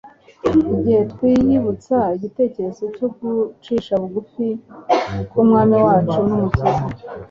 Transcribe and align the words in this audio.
Igihe 0.75 1.01
twiyibutsa 1.11 1.97
igitekerezo 2.17 2.83
cyo 2.95 3.07
gucishwa 3.17 3.93
bugufi 4.01 4.45
k'Umwami 5.29 5.77
wacu 5.85 6.19
n'Umukiza, 6.27 6.81